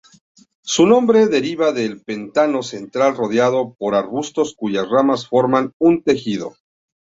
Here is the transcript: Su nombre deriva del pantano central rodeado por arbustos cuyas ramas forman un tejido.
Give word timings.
Su 0.63 0.87
nombre 0.87 1.27
deriva 1.27 1.71
del 1.71 2.01
pantano 2.01 2.63
central 2.63 3.15
rodeado 3.15 3.75
por 3.75 3.93
arbustos 3.93 4.55
cuyas 4.55 4.89
ramas 4.89 5.27
forman 5.27 5.75
un 5.77 6.01
tejido. 6.01 6.55